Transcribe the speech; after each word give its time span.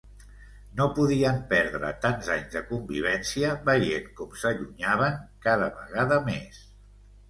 No 0.79 0.87
podien 0.95 1.37
perdre 1.51 1.91
tants 2.07 2.31
anys 2.37 2.51
de 2.57 2.65
convivència 2.71 3.55
veient 3.71 4.11
com 4.23 4.35
s'allunyaven 4.43 5.25
cada 5.49 5.73
vegada 5.81 6.23
més. 6.31 6.65